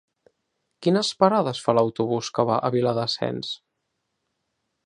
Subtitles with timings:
[0.85, 3.55] Quines parades fa l'autobús que va a Viladasens?